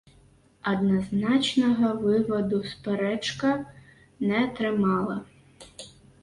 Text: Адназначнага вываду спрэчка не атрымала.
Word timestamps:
Адназначнага 0.69 1.91
вываду 2.05 2.59
спрэчка 2.71 3.53
не 4.31 4.35
атрымала. 4.41 5.19